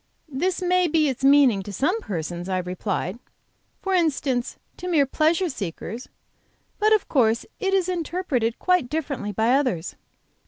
[0.43, 3.19] '""This may be its meaning to some persons," I replied,
[3.83, 6.09] "for instance, to mere pleasure seekers.
[6.79, 9.95] But of course it is interpreted quite differently by others.